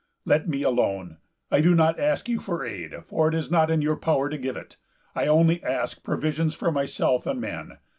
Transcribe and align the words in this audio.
Let 0.25 0.49
me 0.49 0.63
alone. 0.63 1.17
I 1.51 1.61
do 1.61 1.75
not 1.75 1.99
ask 1.99 2.27
you 2.27 2.39
for 2.39 2.65
aid, 2.65 3.05
for 3.05 3.27
it 3.29 3.35
is 3.35 3.51
not 3.51 3.69
in 3.69 3.83
your 3.83 3.97
power 3.97 4.29
to 4.29 4.37
give 4.39 4.57
it. 4.57 4.77
I 5.13 5.27
only 5.27 5.63
ask 5.63 6.01
provisions 6.01 6.55
for 6.55 6.71
myself 6.71 7.27
and 7.27 7.39
men. 7.39 7.77